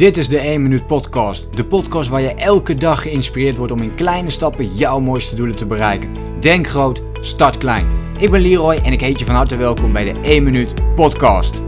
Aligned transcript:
Dit 0.00 0.16
is 0.16 0.28
de 0.28 0.38
1 0.38 0.62
Minuut 0.62 0.86
Podcast. 0.86 1.46
De 1.56 1.64
podcast 1.64 2.08
waar 2.08 2.20
je 2.20 2.34
elke 2.34 2.74
dag 2.74 3.02
geïnspireerd 3.02 3.56
wordt 3.56 3.72
om 3.72 3.82
in 3.82 3.94
kleine 3.94 4.30
stappen 4.30 4.74
jouw 4.74 5.00
mooiste 5.00 5.34
doelen 5.34 5.56
te 5.56 5.66
bereiken. 5.66 6.08
Denk 6.40 6.68
groot, 6.68 7.02
start 7.20 7.58
klein. 7.58 7.86
Ik 8.18 8.30
ben 8.30 8.40
Leroy 8.40 8.74
en 8.74 8.92
ik 8.92 9.00
heet 9.00 9.18
je 9.18 9.24
van 9.24 9.34
harte 9.34 9.56
welkom 9.56 9.92
bij 9.92 10.04
de 10.12 10.20
1 10.20 10.42
Minuut 10.42 10.74
Podcast. 10.94 11.62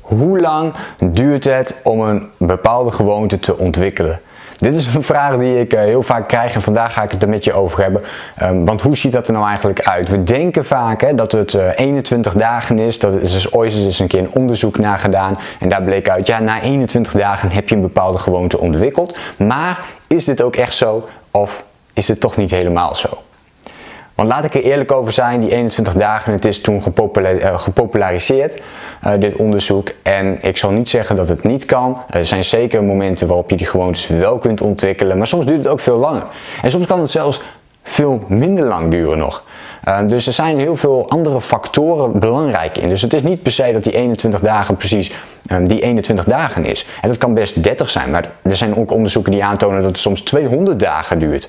Hoe 0.00 0.40
lang 0.40 0.74
duurt 1.12 1.44
het 1.44 1.80
om 1.84 2.00
een 2.00 2.28
bepaalde 2.38 2.90
gewoonte 2.90 3.38
te 3.38 3.58
ontwikkelen? 3.58 4.20
Dit 4.56 4.74
is 4.74 4.94
een 4.94 5.02
vraag 5.02 5.36
die 5.36 5.60
ik 5.60 5.72
eh, 5.72 5.80
heel 5.80 6.02
vaak 6.02 6.28
krijg 6.28 6.54
en 6.54 6.60
vandaag 6.60 6.92
ga 6.92 7.02
ik 7.02 7.10
het 7.10 7.22
er 7.22 7.28
met 7.28 7.44
je 7.44 7.52
over 7.52 7.82
hebben. 7.82 8.02
Ehm, 8.36 8.64
want 8.64 8.82
hoe 8.82 8.96
ziet 8.96 9.12
dat 9.12 9.26
er 9.26 9.32
nou 9.32 9.46
eigenlijk 9.46 9.80
uit? 9.80 10.08
We 10.08 10.22
denken 10.22 10.64
vaak 10.64 11.00
hè, 11.00 11.14
dat 11.14 11.32
het 11.32 11.54
21 11.54 12.32
eh, 12.32 12.38
dagen 12.38 12.78
is. 12.78 12.98
Dat 12.98 13.12
is 13.14 13.32
dus 13.32 13.52
ooit 13.52 13.72
eens 13.74 13.98
een 13.98 14.06
keer 14.06 14.20
een 14.20 14.32
onderzoek 14.32 14.78
naar 14.78 14.98
gedaan. 14.98 15.38
En 15.60 15.68
daar 15.68 15.82
bleek 15.82 16.08
uit, 16.08 16.26
ja, 16.26 16.40
na 16.40 16.60
21 16.60 17.12
dagen 17.12 17.50
heb 17.50 17.68
je 17.68 17.74
een 17.74 17.80
bepaalde 17.80 18.18
gewoonte 18.18 18.58
ontwikkeld. 18.58 19.16
Maar 19.38 19.86
is 20.06 20.24
dit 20.24 20.42
ook 20.42 20.56
echt 20.56 20.74
zo 20.74 21.08
of 21.30 21.64
is 21.92 22.08
het 22.08 22.20
toch 22.20 22.36
niet 22.36 22.50
helemaal 22.50 22.94
zo? 22.94 23.08
Want 24.14 24.28
laat 24.28 24.44
ik 24.44 24.54
er 24.54 24.62
eerlijk 24.62 24.92
over 24.92 25.12
zijn, 25.12 25.40
die 25.40 25.50
21 25.50 25.94
dagen, 25.94 26.32
het 26.32 26.44
is 26.44 26.60
toen 26.60 26.82
eh, 27.22 27.58
gepopulariseerd, 27.58 28.62
uh, 29.06 29.12
dit 29.18 29.36
onderzoek. 29.36 29.88
En 30.02 30.38
ik 30.42 30.56
zal 30.56 30.70
niet 30.70 30.88
zeggen 30.88 31.16
dat 31.16 31.28
het 31.28 31.42
niet 31.42 31.64
kan. 31.64 32.02
Er 32.08 32.26
zijn 32.26 32.44
zeker 32.44 32.82
momenten 32.82 33.26
waarop 33.26 33.50
je 33.50 33.56
die 33.56 33.66
gewoontes 33.66 34.06
wel 34.06 34.38
kunt 34.38 34.62
ontwikkelen, 34.62 35.18
maar 35.18 35.26
soms 35.26 35.46
duurt 35.46 35.58
het 35.58 35.68
ook 35.68 35.80
veel 35.80 35.96
langer. 35.96 36.22
En 36.62 36.70
soms 36.70 36.86
kan 36.86 37.00
het 37.00 37.10
zelfs 37.10 37.40
veel 37.82 38.24
minder 38.26 38.64
lang 38.64 38.90
duren 38.90 39.18
nog. 39.18 39.44
Uh, 39.88 39.98
dus 40.06 40.26
er 40.26 40.32
zijn 40.32 40.58
heel 40.58 40.76
veel 40.76 41.08
andere 41.08 41.40
factoren 41.40 42.18
belangrijk 42.18 42.78
in. 42.78 42.88
Dus 42.88 43.02
het 43.02 43.14
is 43.14 43.22
niet 43.22 43.42
per 43.42 43.52
se 43.52 43.72
dat 43.72 43.84
die 43.84 43.92
21 43.92 44.40
dagen 44.40 44.76
precies 44.76 45.12
die 45.64 45.80
21 45.80 46.24
dagen 46.24 46.64
is. 46.64 46.86
En 47.02 47.08
dat 47.08 47.18
kan 47.18 47.34
best 47.34 47.62
30 47.62 47.90
zijn, 47.90 48.10
maar 48.10 48.30
er 48.42 48.56
zijn 48.56 48.76
ook 48.76 48.90
onderzoeken 48.90 49.32
die 49.32 49.44
aantonen 49.44 49.80
dat 49.80 49.88
het 49.88 49.98
soms 49.98 50.20
200 50.20 50.80
dagen 50.80 51.18
duurt. 51.18 51.48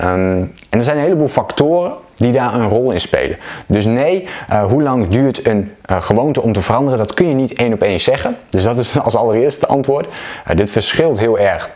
Um, 0.00 0.52
en 0.70 0.78
er 0.78 0.82
zijn 0.82 0.96
een 0.96 1.02
heleboel 1.02 1.28
factoren 1.28 1.92
die 2.14 2.32
daar 2.32 2.54
een 2.54 2.68
rol 2.68 2.90
in 2.90 3.00
spelen. 3.00 3.38
Dus 3.66 3.84
nee, 3.84 4.28
uh, 4.50 4.64
hoe 4.64 4.82
lang 4.82 5.08
duurt 5.08 5.46
een 5.46 5.72
uh, 5.90 6.02
gewoonte 6.02 6.42
om 6.42 6.52
te 6.52 6.60
veranderen, 6.60 6.98
dat 6.98 7.14
kun 7.14 7.28
je 7.28 7.34
niet 7.34 7.52
één 7.52 7.72
op 7.72 7.82
één 7.82 8.00
zeggen. 8.00 8.36
Dus 8.50 8.62
dat 8.62 8.78
is 8.78 9.00
als 9.00 9.16
allereerste 9.16 9.66
antwoord. 9.66 10.06
Uh, 10.06 10.56
dit 10.56 10.70
verschilt 10.70 11.18
heel 11.18 11.38
erg 11.38 11.70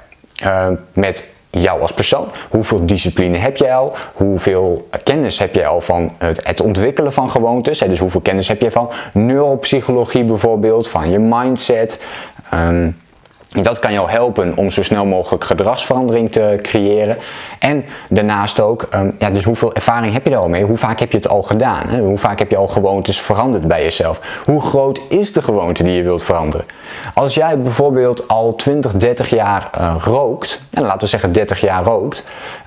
met 0.92 1.30
jou 1.50 1.80
als 1.80 1.92
persoon. 1.92 2.28
Hoeveel 2.50 2.86
discipline 2.86 3.36
heb 3.36 3.56
jij 3.56 3.74
al? 3.74 3.92
Hoeveel 4.12 4.88
kennis 5.04 5.38
heb 5.38 5.54
jij 5.54 5.66
al 5.66 5.80
van 5.80 6.12
het, 6.18 6.46
het 6.46 6.60
ontwikkelen 6.60 7.12
van 7.12 7.30
gewoontes? 7.30 7.78
Dus 7.78 7.98
hoeveel 7.98 8.20
kennis 8.20 8.48
heb 8.48 8.62
je 8.62 8.70
van 8.70 8.90
neuropsychologie 9.12 10.24
bijvoorbeeld, 10.24 10.88
van 10.88 11.10
je 11.10 11.18
mindset? 11.18 12.04
Um, 12.54 12.96
dat 13.60 13.78
kan 13.78 13.92
jou 13.92 14.10
helpen 14.10 14.56
om 14.56 14.70
zo 14.70 14.82
snel 14.82 15.06
mogelijk 15.06 15.44
gedragsverandering 15.44 16.32
te 16.32 16.58
creëren. 16.62 17.16
En 17.58 17.84
daarnaast 18.08 18.60
ook, 18.60 18.88
um, 18.94 19.14
ja, 19.18 19.30
dus 19.30 19.44
hoeveel 19.44 19.74
ervaring 19.74 20.12
heb 20.12 20.26
je 20.26 20.32
er 20.32 20.38
al 20.38 20.48
mee? 20.48 20.64
Hoe 20.64 20.76
vaak 20.76 21.00
heb 21.00 21.10
je 21.10 21.16
het 21.16 21.28
al 21.28 21.42
gedaan? 21.42 21.98
Hoe 21.98 22.18
vaak 22.18 22.38
heb 22.38 22.50
je 22.50 22.56
al 22.56 22.68
gewoontes 22.68 23.20
veranderd 23.20 23.66
bij 23.66 23.82
jezelf? 23.82 24.42
Hoe 24.44 24.60
groot 24.60 25.00
is 25.08 25.32
de 25.32 25.42
gewoonte 25.42 25.82
die 25.82 25.92
je 25.92 26.02
wilt 26.02 26.24
veranderen? 26.24 26.66
Als 27.14 27.34
jij 27.34 27.60
bijvoorbeeld 27.60 28.28
al 28.28 28.54
20, 28.54 28.92
30 28.92 29.30
jaar 29.30 29.70
uh, 29.78 29.94
rookt, 29.98 30.60
en 30.72 30.82
laten 30.82 31.00
we 31.00 31.06
zeggen 31.06 31.32
30 31.32 31.60
jaar 31.60 31.84
rookt, 31.84 32.22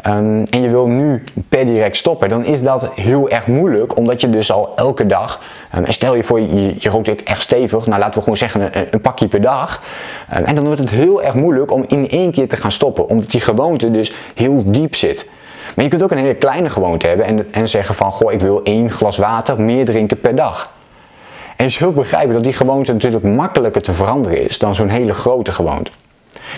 um, 0.07 0.43
en 0.43 0.61
je 0.61 0.69
wil 0.69 0.87
nu 0.87 1.23
per 1.49 1.65
direct 1.65 1.97
stoppen, 1.97 2.29
dan 2.29 2.45
is 2.45 2.61
dat 2.61 2.89
heel 2.95 3.29
erg 3.29 3.47
moeilijk, 3.47 3.97
omdat 3.97 4.21
je 4.21 4.29
dus 4.29 4.51
al 4.51 4.73
elke 4.75 5.05
dag, 5.05 5.39
um, 5.75 5.83
en 5.83 5.93
stel 5.93 6.15
je 6.15 6.23
voor 6.23 6.41
je, 6.41 6.89
rookt 6.89 7.23
echt 7.23 7.41
stevig, 7.41 7.87
nou 7.87 7.99
laten 7.99 8.13
we 8.13 8.19
gewoon 8.19 8.37
zeggen 8.37 8.93
een, 8.93 9.01
pakje 9.01 9.27
per 9.27 9.41
dag, 9.41 9.81
en 10.27 10.55
dan 10.55 10.65
wordt 10.65 10.79
het 10.79 10.89
heel 10.89 11.23
erg 11.23 11.33
moeilijk 11.33 11.71
om 11.71 11.85
in 11.87 12.09
één 12.09 12.31
keer 12.31 12.47
te 12.47 12.57
gaan 12.57 12.71
stoppen, 12.71 13.07
omdat 13.07 13.31
die 13.31 13.41
gewoonte 13.41 13.91
dus 13.91 14.13
heel 14.35 14.63
diep 14.65 14.95
zit. 14.95 15.29
Maar 15.75 15.83
je 15.83 15.89
kunt 15.89 16.03
ook 16.03 16.11
een 16.11 16.17
hele 16.17 16.35
kleine 16.35 16.69
gewoonte 16.69 17.07
hebben 17.07 17.25
en, 17.25 17.53
en 17.53 17.67
zeggen 17.67 17.95
van, 17.95 18.11
goh, 18.11 18.31
ik 18.31 18.41
wil 18.41 18.63
één 18.63 18.91
glas 18.91 19.17
water 19.17 19.61
meer 19.61 19.85
drinken 19.85 20.19
per 20.19 20.35
dag. 20.35 20.71
En 21.55 21.65
je 21.65 21.71
zult 21.71 21.95
begrijpen 21.95 22.33
dat 22.33 22.43
die 22.43 22.53
gewoonte 22.53 22.93
natuurlijk 22.93 23.23
makkelijker 23.23 23.81
te 23.81 23.93
veranderen 23.93 24.45
is 24.45 24.59
dan 24.59 24.75
zo'n 24.75 24.89
hele 24.89 25.13
grote 25.13 25.51
gewoonte. 25.51 25.91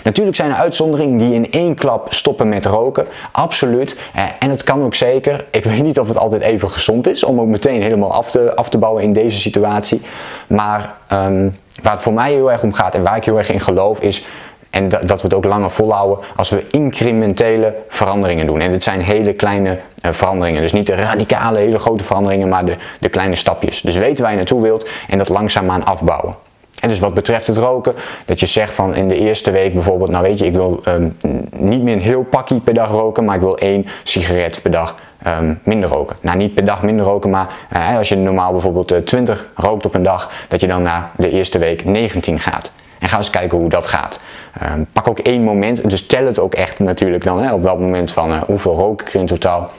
Natuurlijk 0.04 0.36
zijn 0.36 0.50
er 0.50 0.56
uitzonderingen 0.56 1.18
die 1.18 1.34
in 1.34 1.50
één 1.50 1.74
klap 1.74 2.12
stoppen 2.12 2.48
met 2.48 2.66
roken, 2.66 3.06
absoluut. 3.32 3.98
Eh, 4.14 4.22
en 4.38 4.50
het 4.50 4.62
kan 4.62 4.82
ook 4.82 4.94
zeker. 4.94 5.44
Ik 5.50 5.64
weet 5.64 5.82
niet 5.82 5.98
of 5.98 6.08
het 6.08 6.18
altijd 6.18 6.42
even 6.42 6.70
gezond 6.70 7.08
is 7.08 7.24
om 7.24 7.40
ook 7.40 7.46
meteen 7.46 7.82
helemaal 7.82 8.12
af 8.12 8.30
te, 8.30 8.56
af 8.56 8.68
te 8.68 8.78
bouwen 8.78 9.02
in 9.02 9.12
deze 9.12 9.38
situatie. 9.38 10.00
Maar 10.48 10.94
um, 11.12 11.56
waar 11.82 11.92
het 11.92 12.02
voor 12.02 12.12
mij 12.12 12.32
heel 12.32 12.52
erg 12.52 12.62
om 12.62 12.72
gaat 12.72 12.94
en 12.94 13.02
waar 13.02 13.16
ik 13.16 13.24
heel 13.24 13.38
erg 13.38 13.50
in 13.50 13.60
geloof 13.60 14.00
is 14.00 14.26
en 14.70 14.88
dat, 14.88 15.02
we 15.06 15.14
het 15.22 15.34
ook 15.34 15.44
langer 15.44 15.70
volhouden 15.70 16.24
als 16.36 16.50
we 16.50 16.66
incrementele 16.70 17.74
veranderingen 17.88 18.46
doen. 18.46 18.60
En 18.60 18.70
dit 18.70 18.82
zijn 18.82 19.00
hele 19.00 19.32
kleine 19.32 19.70
uh, 19.70 20.12
veranderingen. 20.12 20.62
Dus 20.62 20.72
niet 20.72 20.86
de 20.86 20.94
radicale, 20.94 21.58
hele 21.58 21.78
grote 21.78 22.04
veranderingen, 22.04 22.48
maar 22.48 22.64
de, 22.64 22.76
de 23.00 23.08
kleine 23.08 23.34
stapjes. 23.34 23.80
Dus 23.80 23.96
weten 23.96 24.22
waar 24.22 24.30
je 24.30 24.36
naartoe 24.36 24.62
wilt 24.62 24.88
en 25.08 25.18
dat 25.18 25.28
langzaamaan 25.28 25.84
afbouwen. 25.84 26.36
En 26.80 26.88
dus 26.88 26.98
wat 26.98 27.14
betreft 27.14 27.46
het 27.46 27.56
roken, 27.56 27.94
dat 28.24 28.40
je 28.40 28.46
zegt 28.46 28.74
van 28.74 28.94
in 28.94 29.08
de 29.08 29.18
eerste 29.18 29.50
week 29.50 29.72
bijvoorbeeld, 29.72 30.10
nou 30.10 30.22
weet 30.22 30.38
je, 30.38 30.44
ik 30.44 30.54
wil 30.54 30.82
um, 30.88 31.16
niet 31.50 31.82
meer 31.82 31.94
een 31.94 32.00
heel 32.00 32.22
pakje 32.22 32.60
per 32.60 32.74
dag 32.74 32.90
roken, 32.90 33.24
maar 33.24 33.34
ik 33.34 33.40
wil 33.40 33.58
één 33.58 33.86
sigaret 34.02 34.62
per 34.62 34.70
dag 34.70 34.94
um, 35.26 35.60
minder 35.62 35.90
roken. 35.90 36.16
Nou, 36.20 36.36
niet 36.36 36.54
per 36.54 36.64
dag 36.64 36.82
minder 36.82 37.06
roken, 37.06 37.30
maar 37.30 37.46
uh, 37.72 37.96
als 37.96 38.08
je 38.08 38.16
normaal 38.16 38.52
bijvoorbeeld 38.52 38.92
uh, 38.92 38.98
eh, 38.98 39.04
20 39.04 39.48
rookt 39.54 39.86
op 39.86 39.94
een 39.94 40.02
dag, 40.02 40.30
dat 40.48 40.60
je 40.60 40.66
dan 40.66 40.82
na 40.82 41.10
de 41.16 41.30
eerste 41.30 41.58
week 41.58 41.84
19 41.84 42.38
gaat. 42.38 42.72
En 42.98 43.08
ga 43.08 43.16
eens 43.16 43.30
kijken 43.30 43.58
hoe 43.58 43.68
dat 43.68 43.86
gaat. 43.86 44.20
Um, 44.62 44.86
pak 44.92 45.08
ook 45.08 45.18
één 45.18 45.42
moment, 45.42 45.90
dus 45.90 46.06
tel 46.06 46.26
het 46.26 46.38
ook 46.38 46.54
echt 46.54 46.78
natuurlijk 46.78 47.24
dan 47.24 47.42
hè, 47.42 47.52
op 47.52 47.62
dat 47.62 47.80
moment 47.80 48.12
van 48.12 48.30
uh, 48.30 48.42
hoeveel 48.42 48.74
rook 48.74 49.00
ik 49.00 49.14
er 49.14 49.20
in 49.20 49.26
totaal. 49.26 49.70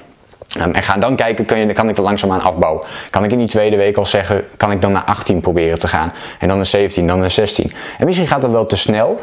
En 0.57 0.83
ga 0.83 0.97
dan 0.97 1.15
kijken, 1.15 1.45
kan, 1.45 1.59
je, 1.59 1.73
kan 1.73 1.89
ik 1.89 1.97
er 1.97 2.03
langzaamaan 2.03 2.41
afbouwen. 2.41 2.83
Kan 3.09 3.23
ik 3.23 3.31
in 3.31 3.37
die 3.37 3.47
tweede 3.47 3.77
week 3.77 3.97
al 3.97 4.05
zeggen, 4.05 4.45
kan 4.57 4.71
ik 4.71 4.81
dan 4.81 4.91
naar 4.91 5.03
18 5.03 5.41
proberen 5.41 5.79
te 5.79 5.87
gaan. 5.87 6.13
En 6.39 6.47
dan 6.47 6.57
naar 6.57 6.65
17, 6.65 7.07
dan 7.07 7.19
naar 7.19 7.31
16. 7.31 7.71
En 7.97 8.05
misschien 8.05 8.27
gaat 8.27 8.41
dat 8.41 8.51
wel 8.51 8.65
te 8.65 8.77
snel. 8.77 9.19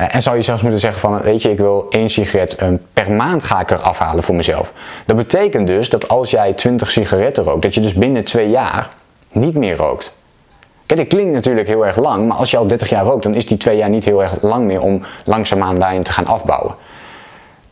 Uh, 0.00 0.14
en 0.14 0.22
zou 0.22 0.36
je 0.36 0.42
zelfs 0.42 0.62
moeten 0.62 0.80
zeggen 0.80 1.00
van, 1.00 1.20
weet 1.20 1.42
je, 1.42 1.50
ik 1.50 1.58
wil 1.58 1.86
één 1.90 2.10
sigaret 2.10 2.62
um, 2.62 2.80
per 2.92 3.12
maand 3.12 3.44
ga 3.44 3.60
ik 3.60 3.70
er 3.70 3.78
afhalen 3.78 4.22
voor 4.22 4.34
mezelf. 4.34 4.72
Dat 5.06 5.16
betekent 5.16 5.66
dus 5.66 5.88
dat 5.88 6.08
als 6.08 6.30
jij 6.30 6.52
20 6.52 6.90
sigaretten 6.90 7.44
rookt, 7.44 7.62
dat 7.62 7.74
je 7.74 7.80
dus 7.80 7.94
binnen 7.94 8.24
twee 8.24 8.48
jaar 8.48 8.88
niet 9.32 9.54
meer 9.54 9.76
rookt. 9.76 10.14
Kijk, 10.86 11.00
dat 11.00 11.08
klinkt 11.08 11.32
natuurlijk 11.32 11.68
heel 11.68 11.86
erg 11.86 11.96
lang, 11.96 12.28
maar 12.28 12.36
als 12.36 12.50
je 12.50 12.56
al 12.56 12.66
30 12.66 12.88
jaar 12.88 13.04
rookt, 13.04 13.22
dan 13.22 13.34
is 13.34 13.46
die 13.46 13.56
twee 13.56 13.76
jaar 13.76 13.88
niet 13.88 14.04
heel 14.04 14.22
erg 14.22 14.42
lang 14.42 14.64
meer 14.64 14.80
om 14.80 15.02
langzaamaan 15.24 15.78
daarin 15.78 16.02
te 16.02 16.12
gaan 16.12 16.26
afbouwen. 16.26 16.74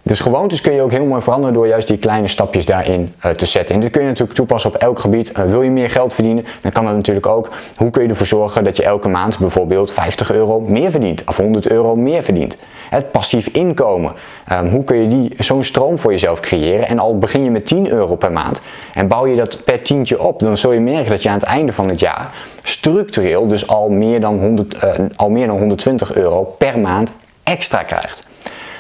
Dus 0.09 0.21
gewoontes 0.21 0.61
kun 0.61 0.73
je 0.73 0.83
ook 0.83 0.91
heel 0.91 1.07
mooi 1.07 1.23
veranderen 1.23 1.55
door 1.55 1.67
juist 1.67 1.89
die 1.89 1.99
kleine 1.99 2.29
stapjes 2.29 2.67
daarin 2.67 3.15
uh, 3.25 3.31
te 3.31 3.47
zetten. 3.47 3.75
En 3.75 3.81
dit 3.81 3.91
kun 3.91 4.01
je 4.01 4.07
natuurlijk 4.07 4.37
toepassen 4.37 4.71
op 4.75 4.77
elk 4.77 4.99
gebied. 4.99 5.39
Uh, 5.39 5.45
wil 5.45 5.63
je 5.63 5.71
meer 5.71 5.91
geld 5.91 6.15
verdienen, 6.15 6.45
dan 6.61 6.73
kan 6.73 6.85
dat 6.85 6.95
natuurlijk 6.95 7.27
ook. 7.27 7.51
Hoe 7.77 7.91
kun 7.91 8.03
je 8.03 8.09
ervoor 8.09 8.27
zorgen 8.27 8.65
dat 8.65 8.77
je 8.77 8.83
elke 8.83 9.09
maand 9.09 9.39
bijvoorbeeld 9.39 9.93
50 9.93 10.33
euro 10.33 10.61
meer 10.61 10.91
verdient 10.91 11.23
of 11.27 11.37
100 11.37 11.71
euro 11.71 11.97
meer 11.97 12.23
verdient? 12.23 12.57
Het 12.91 13.11
passief 13.11 13.47
inkomen. 13.47 14.13
Um, 14.53 14.69
hoe 14.69 14.85
kun 14.85 14.97
je 14.97 15.09
die, 15.09 15.35
zo'n 15.39 15.63
stroom 15.63 15.99
voor 15.99 16.11
jezelf 16.11 16.41
creëren? 16.41 16.89
En 16.89 16.99
al 16.99 17.19
begin 17.19 17.45
je 17.45 17.51
met 17.51 17.67
10 17.67 17.91
euro 17.91 18.17
per 18.17 18.33
maand 18.33 18.61
en 18.95 19.09
bouw 19.09 19.27
je 19.27 19.37
dat 19.37 19.65
per 19.65 19.83
tientje 19.83 20.23
op, 20.23 20.39
dan 20.39 20.57
zul 20.57 20.73
je 20.73 20.81
merken 20.81 21.11
dat 21.11 21.23
je 21.23 21.29
aan 21.29 21.39
het 21.39 21.49
einde 21.49 21.73
van 21.73 21.89
het 21.89 22.01
jaar 22.01 22.35
structureel 22.63 23.47
dus 23.47 23.67
al 23.67 23.89
meer 23.89 24.21
dan, 24.21 24.39
100, 24.39 24.75
uh, 24.75 24.83
eh, 24.83 25.05
al 25.17 25.31
meer 25.31 25.47
dan 25.47 25.59
120 25.59 26.15
euro 26.15 26.43
per 26.59 26.79
maand 26.79 27.15
extra 27.43 27.83
krijgt. 27.83 28.27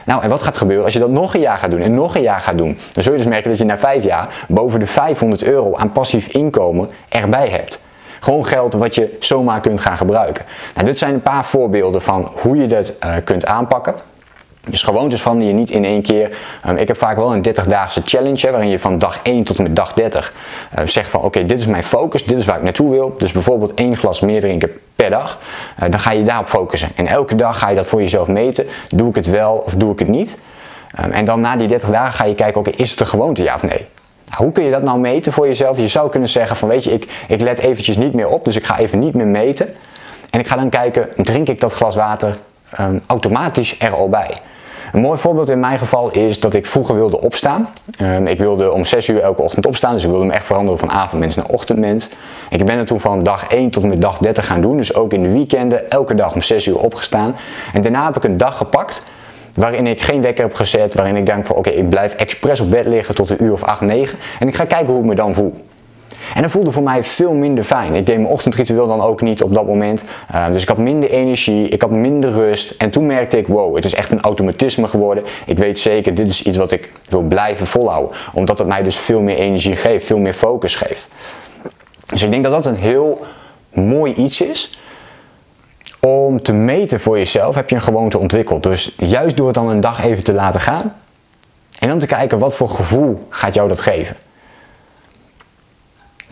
Nou, 0.08 0.22
en 0.22 0.28
wat 0.28 0.42
gaat 0.42 0.56
gebeuren 0.56 0.84
als 0.84 0.92
je 0.92 0.98
dat 0.98 1.10
nog 1.10 1.34
een 1.34 1.40
jaar 1.40 1.58
gaat 1.58 1.70
doen 1.70 1.80
en 1.80 1.94
nog 1.94 2.14
een 2.14 2.22
jaar 2.22 2.40
gaat 2.40 2.58
doen? 2.58 2.78
Dan 2.92 3.02
zul 3.02 3.12
je 3.12 3.18
dus 3.18 3.28
merken 3.28 3.50
dat 3.50 3.58
je 3.58 3.64
na 3.64 3.78
vijf 3.78 4.04
jaar 4.04 4.44
boven 4.48 4.80
de 4.80 4.86
500 4.86 5.42
euro 5.42 5.76
aan 5.76 5.92
passief 5.92 6.28
inkomen 6.28 6.88
erbij 7.08 7.48
hebt. 7.48 7.80
Gewoon 8.20 8.46
geld 8.46 8.74
wat 8.74 8.94
je 8.94 9.16
zomaar 9.20 9.60
kunt 9.60 9.80
gaan 9.80 9.96
gebruiken. 9.96 10.44
Nou, 10.74 10.86
dit 10.86 10.98
zijn 10.98 11.14
een 11.14 11.22
paar 11.22 11.44
voorbeelden 11.44 12.02
van 12.02 12.30
hoe 12.40 12.56
je 12.56 12.66
dat 12.66 12.94
uh, 13.04 13.14
kunt 13.24 13.46
aanpakken. 13.46 13.94
Dus 14.70 14.82
gewoontes 14.82 15.22
van 15.22 15.38
die 15.38 15.48
je 15.48 15.54
niet 15.54 15.70
in 15.70 15.84
één 15.84 16.02
keer. 16.02 16.36
Um, 16.66 16.76
ik 16.76 16.88
heb 16.88 16.98
vaak 16.98 17.16
wel 17.16 17.32
een 17.34 17.46
30-daagse 17.48 18.02
challenge 18.04 18.50
waarin 18.50 18.68
je 18.68 18.78
van 18.78 18.98
dag 18.98 19.18
1 19.22 19.44
tot 19.44 19.56
en 19.56 19.62
met 19.62 19.76
dag 19.76 19.92
30 19.92 20.32
uh, 20.78 20.86
zegt 20.86 21.10
van 21.10 21.20
oké, 21.20 21.46
dit 21.46 21.58
is 21.58 21.66
mijn 21.66 21.84
focus, 21.84 22.24
dit 22.24 22.38
is 22.38 22.46
waar 22.46 22.56
ik 22.56 22.62
naartoe 22.62 22.90
wil. 22.90 23.14
Dus 23.18 23.32
bijvoorbeeld 23.32 23.74
één 23.74 23.96
glas 23.96 24.20
meer 24.20 24.40
drinken 24.40 24.70
per 24.96 25.10
dag. 25.10 25.38
Uh, 25.82 25.90
dan 25.90 26.00
ga 26.00 26.12
je 26.12 26.22
daarop 26.22 26.48
focussen. 26.48 26.90
En 26.94 27.06
elke 27.06 27.34
dag 27.34 27.58
ga 27.58 27.68
je 27.68 27.76
dat 27.76 27.88
voor 27.88 28.00
jezelf 28.00 28.28
meten. 28.28 28.66
Doe 28.88 29.08
ik 29.08 29.14
het 29.14 29.26
wel 29.26 29.62
of 29.66 29.74
doe 29.74 29.92
ik 29.92 29.98
het 29.98 30.08
niet? 30.08 30.38
Um, 31.04 31.10
en 31.10 31.24
dan 31.24 31.40
na 31.40 31.56
die 31.56 31.68
30 31.68 31.90
dagen 31.90 32.12
ga 32.12 32.24
je 32.24 32.34
kijken, 32.34 32.60
oké, 32.60 32.70
is 32.70 32.90
het 32.90 33.00
een 33.00 33.06
gewoonte 33.06 33.42
ja 33.42 33.54
of 33.54 33.62
nee? 33.62 33.86
Nou, 34.28 34.42
hoe 34.42 34.52
kun 34.52 34.64
je 34.64 34.70
dat 34.70 34.82
nou 34.82 34.98
meten 34.98 35.32
voor 35.32 35.46
jezelf? 35.46 35.78
Je 35.78 35.88
zou 35.88 36.10
kunnen 36.10 36.28
zeggen 36.28 36.56
van 36.56 36.68
weet 36.68 36.84
je, 36.84 36.92
ik, 36.92 37.08
ik 37.28 37.40
let 37.40 37.58
eventjes 37.58 37.96
niet 37.96 38.14
meer 38.14 38.28
op, 38.28 38.44
dus 38.44 38.56
ik 38.56 38.64
ga 38.64 38.78
even 38.78 38.98
niet 38.98 39.14
meer 39.14 39.26
meten. 39.26 39.74
En 40.30 40.40
ik 40.40 40.46
ga 40.46 40.56
dan 40.56 40.68
kijken, 40.68 41.08
drink 41.16 41.48
ik 41.48 41.60
dat 41.60 41.72
glas 41.72 41.94
water 41.94 42.36
automatisch 43.06 43.80
er 43.80 43.94
al 43.94 44.08
bij? 44.08 44.30
Een 44.92 45.00
mooi 45.00 45.18
voorbeeld 45.18 45.50
in 45.50 45.60
mijn 45.60 45.78
geval 45.78 46.10
is 46.10 46.40
dat 46.40 46.54
ik 46.54 46.66
vroeger 46.66 46.94
wilde 46.94 47.20
opstaan. 47.20 47.68
Ehm, 47.96 48.26
ik 48.26 48.38
wilde 48.38 48.72
om 48.72 48.84
6 48.84 49.08
uur 49.08 49.20
elke 49.20 49.42
ochtend 49.42 49.66
opstaan, 49.66 49.92
dus 49.92 50.04
ik 50.04 50.10
wilde 50.10 50.24
me 50.24 50.32
echt 50.32 50.46
veranderen 50.46 50.78
van 50.78 50.90
avondmens 50.90 51.36
naar 51.36 51.46
ochtendmens. 51.46 52.08
Ik 52.50 52.64
ben 52.64 52.78
er 52.78 52.84
toen 52.84 53.00
van 53.00 53.22
dag 53.22 53.48
1 53.48 53.70
tot 53.70 53.82
met 53.82 54.00
dag 54.00 54.18
30 54.18 54.46
gaan 54.46 54.60
doen, 54.60 54.76
dus 54.76 54.94
ook 54.94 55.12
in 55.12 55.22
de 55.22 55.32
weekenden 55.32 55.90
elke 55.90 56.14
dag 56.14 56.34
om 56.34 56.42
6 56.42 56.66
uur 56.66 56.78
opgestaan. 56.78 57.36
En 57.72 57.82
daarna 57.82 58.04
heb 58.04 58.16
ik 58.16 58.24
een 58.24 58.36
dag 58.36 58.56
gepakt 58.56 59.02
waarin 59.54 59.86
ik 59.86 60.00
geen 60.00 60.22
wekker 60.22 60.44
heb 60.44 60.54
gezet, 60.54 60.94
waarin 60.94 61.16
ik 61.16 61.26
denk 61.26 61.46
van 61.46 61.56
oké, 61.56 61.70
ik 61.70 61.88
blijf 61.88 62.14
expres 62.14 62.60
op 62.60 62.70
bed 62.70 62.86
liggen 62.86 63.14
tot 63.14 63.30
een 63.30 63.44
uur 63.44 63.52
of 63.52 63.62
8, 63.62 63.80
9 63.80 64.18
en 64.38 64.48
ik 64.48 64.54
ga 64.54 64.64
kijken 64.64 64.88
hoe 64.88 65.00
ik 65.00 65.06
me 65.08 65.14
dan 65.14 65.34
voel. 65.34 65.64
En 66.34 66.42
dat 66.42 66.50
voelde 66.50 66.72
voor 66.72 66.82
mij 66.82 67.04
veel 67.04 67.32
minder 67.32 67.64
fijn. 67.64 67.94
Ik 67.94 68.06
deed 68.06 68.16
mijn 68.16 68.28
ochtendritueel 68.28 68.86
dan 68.86 69.00
ook 69.00 69.20
niet 69.20 69.42
op 69.42 69.54
dat 69.54 69.66
moment. 69.66 70.04
Uh, 70.34 70.46
dus 70.52 70.62
ik 70.62 70.68
had 70.68 70.78
minder 70.78 71.10
energie, 71.10 71.68
ik 71.68 71.82
had 71.82 71.90
minder 71.90 72.30
rust. 72.30 72.70
En 72.70 72.90
toen 72.90 73.06
merkte 73.06 73.38
ik, 73.38 73.46
wow, 73.46 73.74
het 73.74 73.84
is 73.84 73.94
echt 73.94 74.12
een 74.12 74.20
automatisme 74.20 74.88
geworden. 74.88 75.24
Ik 75.46 75.58
weet 75.58 75.78
zeker, 75.78 76.14
dit 76.14 76.28
is 76.28 76.42
iets 76.42 76.58
wat 76.58 76.72
ik 76.72 76.90
wil 77.08 77.22
blijven 77.22 77.66
volhouden. 77.66 78.16
Omdat 78.32 78.58
het 78.58 78.68
mij 78.68 78.82
dus 78.82 78.96
veel 78.96 79.20
meer 79.20 79.36
energie 79.36 79.76
geeft, 79.76 80.06
veel 80.06 80.18
meer 80.18 80.34
focus 80.34 80.76
geeft. 80.76 81.10
Dus 82.06 82.22
ik 82.22 82.30
denk 82.30 82.42
dat 82.42 82.52
dat 82.52 82.66
een 82.66 82.80
heel 82.80 83.20
mooi 83.72 84.12
iets 84.12 84.40
is. 84.40 84.78
Om 86.00 86.42
te 86.42 86.52
meten 86.52 87.00
voor 87.00 87.18
jezelf 87.18 87.54
heb 87.54 87.70
je 87.70 87.74
een 87.74 87.82
gewoonte 87.82 88.18
ontwikkeld. 88.18 88.62
Dus 88.62 88.94
juist 88.96 89.36
door 89.36 89.46
het 89.46 89.54
dan 89.54 89.68
een 89.68 89.80
dag 89.80 90.04
even 90.04 90.24
te 90.24 90.32
laten 90.32 90.60
gaan. 90.60 90.94
En 91.78 91.88
dan 91.88 91.98
te 91.98 92.06
kijken 92.06 92.38
wat 92.38 92.54
voor 92.54 92.68
gevoel 92.68 93.26
gaat 93.28 93.54
jou 93.54 93.68
dat 93.68 93.80
geven. 93.80 94.16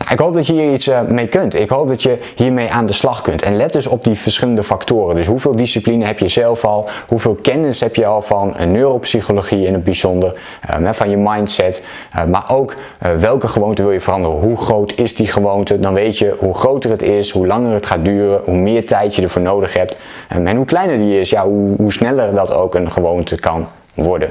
Ik 0.09 0.19
hoop 0.19 0.33
dat 0.33 0.47
je 0.47 0.53
hier 0.53 0.73
iets 0.73 0.87
eh, 0.87 1.01
mee 1.01 1.27
kunt. 1.27 1.55
Ik 1.55 1.69
hoop 1.69 1.87
dat 1.87 2.03
je 2.03 2.17
hiermee 2.35 2.71
aan 2.71 2.85
de 2.85 2.93
slag 2.93 3.21
kunt. 3.21 3.41
En 3.41 3.55
let 3.55 3.73
dus 3.73 3.87
op 3.87 4.03
die 4.03 4.15
verschillende 4.15 4.63
factoren. 4.63 5.15
Dus 5.15 5.27
hoeveel 5.27 5.55
discipline 5.55 6.05
heb 6.05 6.19
je 6.19 6.27
zelf 6.27 6.65
al? 6.65 6.89
Hoeveel 7.07 7.35
kennis 7.41 7.79
heb 7.79 7.95
je 7.95 8.05
al 8.05 8.21
van 8.21 8.55
neuropsychologie 8.67 9.65
in 9.65 9.73
het 9.73 9.83
bijzonder? 9.83 10.39
Uh, 10.81 10.91
van 10.91 11.09
je 11.09 11.17
mindset. 11.17 11.83
Maar 12.27 12.43
ook 12.51 12.75
welke 13.19 13.47
gewoonte 13.47 13.81
wil 13.81 13.91
je 13.91 13.99
veranderen? 13.99 14.39
Hoe 14.39 14.57
groot 14.57 14.93
is 14.95 15.15
die 15.15 15.27
gewoonte? 15.27 15.79
Dan 15.79 15.93
weet 15.93 16.17
je 16.17 16.35
hoe 16.39 16.53
groter 16.53 16.89
het 16.89 17.01
is, 17.01 17.31
hoe 17.31 17.47
langer 17.47 17.73
het 17.73 17.85
gaat 17.85 18.05
duren, 18.05 18.41
hoe 18.45 18.57
meer 18.57 18.85
tijd 18.85 19.15
je 19.15 19.21
ervoor 19.21 19.41
nodig 19.41 19.73
hebt. 19.73 19.97
en 20.27 20.55
hoe 20.55 20.65
kleiner 20.65 20.97
die 20.97 21.19
is, 21.19 21.29
ja, 21.29 21.43
hoe, 21.43 21.75
hoe 21.77 21.93
sneller 21.93 22.33
dat 22.33 22.53
ook 22.53 22.75
een 22.75 22.91
gewoonte 22.91 23.35
kan 23.35 23.67
worden. 23.97 24.29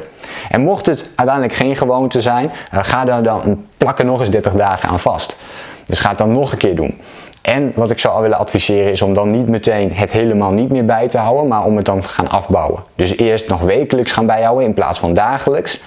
En 0.50 0.60
mocht 0.60 0.86
het 0.86 1.10
uiteindelijk 1.14 1.56
geen 1.56 1.76
gewoonte 1.76 2.20
zijn, 2.20 2.50
ga 2.70 3.04
daar 3.04 3.22
dan 3.22 3.66
plakken 3.76 4.06
nog 4.06 4.20
eens 4.20 4.30
30 4.30 4.52
dagen 4.52 4.88
aan 4.88 5.00
vast. 5.00 5.36
Dus 5.84 5.98
ga 5.98 6.08
het 6.08 6.18
dan 6.18 6.32
nog 6.32 6.52
een 6.52 6.58
keer 6.58 6.74
doen. 6.74 7.00
En 7.42 7.72
wat 7.74 7.90
ik 7.90 7.98
zou 7.98 8.14
al 8.14 8.22
willen 8.22 8.38
adviseren 8.38 8.90
is 8.90 9.02
om 9.02 9.14
dan 9.14 9.28
niet 9.28 9.48
meteen 9.48 9.92
het 9.92 10.12
helemaal 10.12 10.52
niet 10.52 10.70
meer 10.70 10.84
bij 10.84 11.08
te 11.08 11.18
houden, 11.18 11.48
maar 11.48 11.64
om 11.64 11.76
het 11.76 11.84
dan 11.84 12.00
te 12.00 12.08
gaan 12.08 12.28
afbouwen. 12.28 12.82
Dus 12.94 13.16
eerst 13.16 13.48
nog 13.48 13.60
wekelijks 13.60 14.12
gaan 14.12 14.26
bijhouden 14.26 14.64
in 14.64 14.74
plaats 14.74 14.98
van 14.98 15.14
dagelijks. 15.14 15.80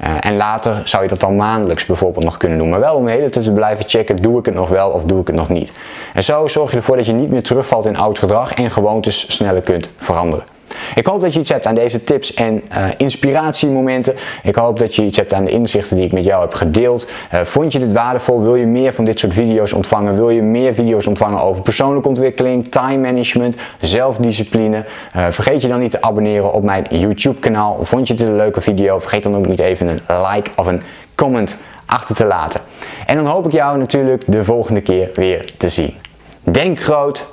Uh, 0.00 0.10
en 0.20 0.36
later 0.36 0.82
zou 0.84 1.02
je 1.02 1.08
dat 1.08 1.20
dan 1.20 1.36
maandelijks 1.36 1.86
bijvoorbeeld 1.86 2.24
nog 2.24 2.36
kunnen 2.36 2.58
doen. 2.58 2.68
Maar 2.68 2.80
wel 2.80 2.96
om 2.96 3.04
de 3.04 3.10
hele 3.10 3.30
tijd 3.30 3.44
te 3.44 3.52
blijven 3.52 3.88
checken, 3.88 4.16
doe 4.16 4.38
ik 4.38 4.44
het 4.44 4.54
nog 4.54 4.68
wel 4.68 4.90
of 4.90 5.04
doe 5.04 5.20
ik 5.20 5.26
het 5.26 5.36
nog 5.36 5.48
niet. 5.48 5.72
En 6.14 6.24
zo 6.24 6.46
zorg 6.46 6.70
je 6.70 6.76
ervoor 6.76 6.96
dat 6.96 7.06
je 7.06 7.12
niet 7.12 7.30
meer 7.30 7.42
terugvalt 7.42 7.86
in 7.86 7.96
oud 7.96 8.18
gedrag 8.18 8.52
en 8.52 8.70
gewoontes 8.70 9.34
sneller 9.34 9.62
kunt 9.62 9.90
veranderen. 9.96 10.55
Ik 10.94 11.06
hoop 11.06 11.20
dat 11.20 11.34
je 11.34 11.40
iets 11.40 11.50
hebt 11.50 11.66
aan 11.66 11.74
deze 11.74 12.04
tips 12.04 12.34
en 12.34 12.62
uh, 12.72 12.86
inspiratiemomenten. 12.96 14.14
Ik 14.42 14.54
hoop 14.54 14.78
dat 14.78 14.94
je 14.94 15.02
iets 15.02 15.16
hebt 15.16 15.32
aan 15.32 15.44
de 15.44 15.50
inzichten 15.50 15.96
die 15.96 16.04
ik 16.04 16.12
met 16.12 16.24
jou 16.24 16.40
heb 16.40 16.54
gedeeld. 16.54 17.06
Uh, 17.34 17.40
vond 17.40 17.72
je 17.72 17.78
dit 17.78 17.92
waardevol? 17.92 18.42
Wil 18.42 18.54
je 18.54 18.66
meer 18.66 18.92
van 18.92 19.04
dit 19.04 19.18
soort 19.18 19.34
video's 19.34 19.72
ontvangen? 19.72 20.14
Wil 20.14 20.30
je 20.30 20.42
meer 20.42 20.74
video's 20.74 21.06
ontvangen 21.06 21.42
over 21.42 21.62
persoonlijke 21.62 22.08
ontwikkeling, 22.08 22.68
time 22.70 22.98
management, 22.98 23.56
zelfdiscipline? 23.80 24.84
Uh, 25.16 25.26
vergeet 25.30 25.62
je 25.62 25.68
dan 25.68 25.80
niet 25.80 25.90
te 25.90 26.02
abonneren 26.02 26.52
op 26.52 26.62
mijn 26.62 26.86
YouTube 26.90 27.38
kanaal. 27.38 27.84
Vond 27.84 28.08
je 28.08 28.14
dit 28.14 28.28
een 28.28 28.36
leuke 28.36 28.60
video? 28.60 28.98
Vergeet 28.98 29.22
dan 29.22 29.36
ook 29.36 29.46
niet 29.46 29.60
even 29.60 29.88
een 29.88 30.00
like 30.32 30.50
of 30.56 30.66
een 30.66 30.82
comment 31.14 31.56
achter 31.86 32.14
te 32.14 32.24
laten. 32.24 32.60
En 33.06 33.16
dan 33.16 33.26
hoop 33.26 33.46
ik 33.46 33.52
jou 33.52 33.78
natuurlijk 33.78 34.24
de 34.26 34.44
volgende 34.44 34.80
keer 34.80 35.10
weer 35.14 35.54
te 35.56 35.68
zien. 35.68 35.94
Denk 36.42 36.80
groot, 36.80 37.26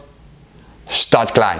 start 0.87 1.31
klein. 1.31 1.59